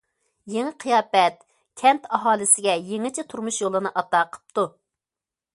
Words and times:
يېڭى 0.53 0.71
قىياپەت 0.83 1.37
كەنت 1.83 2.09
ئاھالىسىگە 2.19 2.75
يېڭىچە 2.89 3.27
تۇرمۇش 3.35 3.63
يولىنى 3.67 3.95
ئاتا 3.95 4.27
قىپتۇ. 4.35 4.69